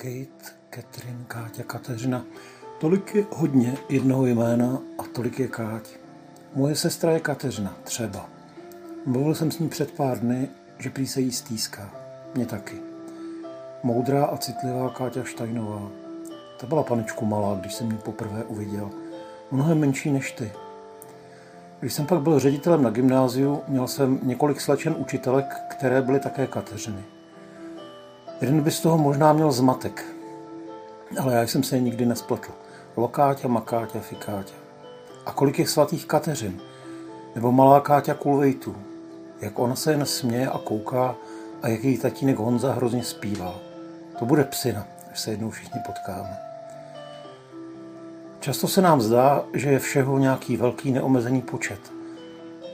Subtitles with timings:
[0.00, 2.24] Kate, Catherine, Káťa, Kateřina.
[2.78, 5.88] Tolik je hodně jednoho jména a tolik je Káť.
[6.54, 8.28] Moje sestra je Kateřina, třeba.
[9.06, 10.48] Mluvil jsem s ní před pár dny,
[10.78, 11.90] že prý se jí stýská.
[12.34, 12.76] Mě taky.
[13.82, 15.90] Moudrá a citlivá Káťa Štajnová.
[16.60, 18.90] Ta byla paničku malá, když jsem ji poprvé uviděl.
[19.50, 20.52] Mnohem menší než ty.
[21.80, 26.46] Když jsem pak byl ředitelem na gymnáziu, měl jsem několik slečen učitelek, které byly také
[26.46, 27.04] Kateřiny.
[28.40, 30.04] Jeden by z toho možná měl zmatek,
[31.20, 32.50] ale já jsem se nikdy nespletl.
[32.96, 34.54] Lokáťa, Makáťa, Fikáťa.
[35.26, 36.60] A kolik je svatých Kateřin?
[37.34, 38.76] Nebo malá Káťa Kulvejtu?
[39.40, 41.14] Jak ona se jen směje a kouká
[41.62, 43.54] a jak její tatínek Honza hrozně zpívá.
[44.18, 46.38] To bude psina, až se jednou všichni potkáme.
[48.40, 51.92] Často se nám zdá, že je všeho nějaký velký neomezený počet.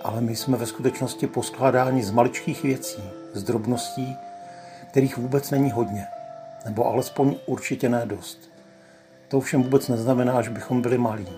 [0.04, 3.02] Ale my jsme ve skutečnosti poskládáni z maličkých věcí,
[3.32, 4.16] z drobností,
[4.96, 6.06] kterých vůbec není hodně,
[6.64, 8.50] nebo alespoň určitě ne dost.
[9.28, 11.28] To všem vůbec neznamená, že bychom byli malí.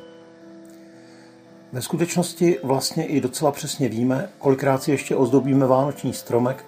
[1.72, 6.64] Ve skutečnosti vlastně i docela přesně víme, kolikrát si ještě ozdobíme vánoční stromek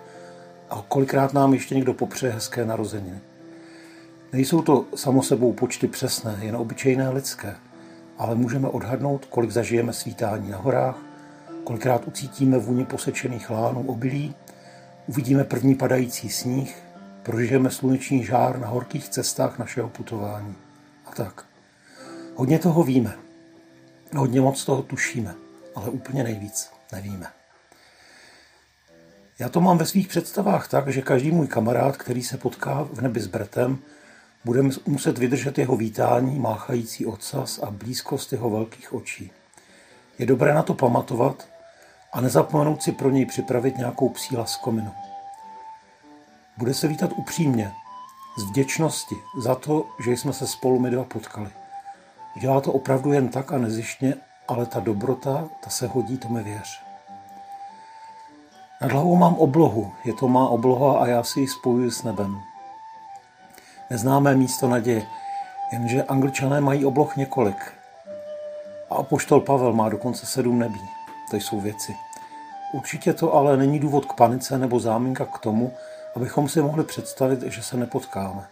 [0.71, 3.19] a kolikrát nám ještě někdo popřeje hezké narozeniny.
[4.33, 7.57] Nejsou to samo sebou počty přesné, jen obyčejné lidské,
[8.19, 10.97] ale můžeme odhadnout, kolik zažijeme svítání na horách,
[11.65, 14.35] kolikrát ucítíme vůni posečených lánů obilí
[15.11, 16.83] Uvidíme první padající sníh,
[17.23, 20.55] prožijeme sluneční žár na horkých cestách našeho putování.
[21.07, 21.47] A tak.
[22.35, 23.19] Hodně toho víme.
[24.17, 25.35] Hodně moc toho tušíme,
[25.75, 27.27] ale úplně nejvíc nevíme.
[29.39, 33.01] Já to mám ve svých představách tak, že každý můj kamarád, který se potká v
[33.01, 33.79] nebi s Bretem,
[34.45, 39.33] bude muset vydržet jeho vítání, máchající ocas a blízkost jeho velkých očí.
[40.19, 41.49] Je dobré na to pamatovat
[42.13, 44.93] a nezapomenout si pro něj připravit nějakou psí laskominu.
[46.57, 47.73] Bude se vítat upřímně,
[48.39, 51.51] z vděčnosti za to, že jsme se spolu my dva potkali.
[52.41, 54.15] Dělá to opravdu jen tak a nezištně,
[54.49, 56.83] ale ta dobrota, ta se hodí, to mi věř.
[58.81, 62.41] Nad hlavou mám oblohu, je to má obloha a já si ji spojuji s nebem.
[63.91, 65.07] Neznámé místo naděje,
[65.73, 67.73] jenže angličané mají obloh několik.
[68.91, 70.89] A apoštol Pavel má dokonce sedm nebí.
[71.31, 71.97] To jsou věci.
[72.73, 75.73] Určitě to ale není důvod k panice nebo záminka k tomu,
[76.17, 78.47] abychom si mohli představit, že se nepotkáme.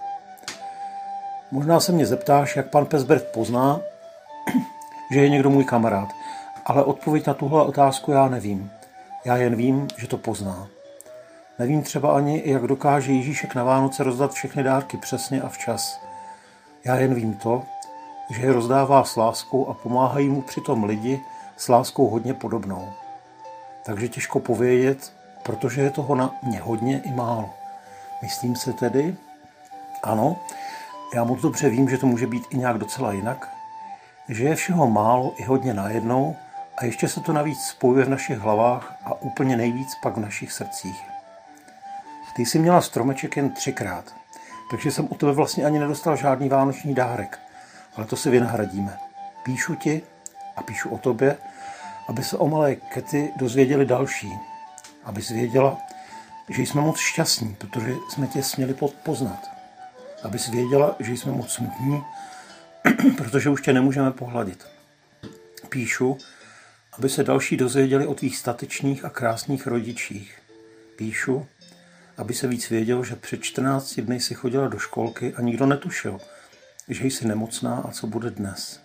[1.50, 3.80] Možná se mě zeptáš, jak pan Pesbert pozná,
[5.12, 6.08] že je někdo můj kamarád,
[6.66, 8.70] ale odpověď na tuhle otázku já nevím.
[9.24, 10.66] Já jen vím, že to pozná.
[11.58, 16.00] Nevím třeba ani, jak dokáže Ježíšek na Vánoce rozdat všechny dárky přesně a včas.
[16.84, 17.62] Já jen vím to,
[18.30, 21.20] že je rozdává s láskou a pomáhají mu přitom lidi
[21.56, 22.88] s láskou hodně podobnou.
[23.88, 25.12] Takže těžko povědět,
[25.42, 27.54] protože je toho na mě hodně i málo.
[28.22, 29.16] Myslím se tedy,
[30.02, 30.36] ano,
[31.14, 33.48] já moc dobře vím, že to může být i nějak docela jinak,
[34.28, 36.36] že je všeho málo i hodně najednou
[36.76, 40.52] a ještě se to navíc spojuje v našich hlavách a úplně nejvíc pak v našich
[40.52, 41.02] srdcích.
[42.36, 44.14] Ty jsi měla stromeček jen třikrát,
[44.70, 47.38] takže jsem u tebe vlastně ani nedostal žádný vánoční dárek,
[47.96, 48.98] ale to si vynahradíme.
[49.42, 50.02] Píšu ti
[50.56, 51.36] a píšu o tobě,
[52.08, 54.32] aby se o malé Kety dozvěděli další,
[55.04, 55.78] aby věděla,
[56.48, 59.50] že jsme moc šťastní, protože jsme tě směli poznat.
[60.22, 62.02] Aby věděla, že jsme moc smutní,
[63.16, 64.66] protože už tě nemůžeme pohladit.
[65.68, 66.18] Píšu,
[66.92, 70.38] aby se další dozvěděli o tvých statečných a krásných rodičích.
[70.96, 71.46] Píšu,
[72.16, 76.20] aby se víc vědělo, že před 14 dny si chodila do školky a nikdo netušil,
[76.88, 78.80] že jsi nemocná a co bude dnes.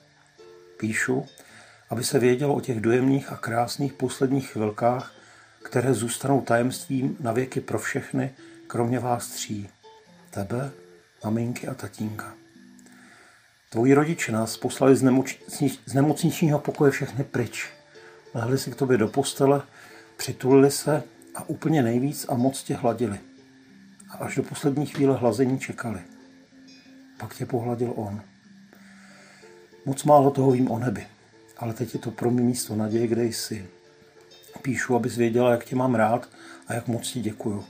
[0.77, 1.25] Píšu,
[1.93, 5.13] aby se vědělo o těch dojemných a krásných posledních chvilkách,
[5.63, 8.31] které zůstanou tajemstvím na věky pro všechny,
[8.67, 9.69] kromě vás tří.
[10.29, 10.71] Tebe,
[11.23, 12.33] maminky a tatínka.
[13.69, 17.69] Tvoji rodiče nás poslali z, nemocnič, z nemocničního pokoje všechny pryč.
[18.33, 19.61] Lehli si k tobě do postele,
[20.17, 21.03] přitulili se
[21.35, 23.19] a úplně nejvíc a moc tě hladili.
[24.09, 25.99] A až do poslední chvíle hlazení čekali.
[27.17, 28.21] Pak tě pohladil on.
[29.85, 31.07] Moc málo toho vím o nebi,
[31.63, 33.67] ale teď je to pro mě místo naděje, kde jsi
[34.61, 36.29] píšu, abys věděla, jak tě mám rád
[36.67, 37.65] a jak moc ti děkuju.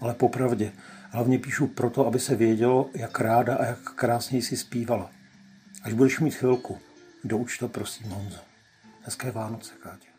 [0.00, 0.72] Ale popravdě,
[1.10, 5.10] hlavně píšu proto, aby se vědělo, jak ráda a jak krásně jsi zpívala.
[5.82, 6.78] Až budeš mít chvilku,
[7.24, 8.40] douč to prosím, Honzo.
[9.02, 10.11] Hezké Vánoce, Kátě.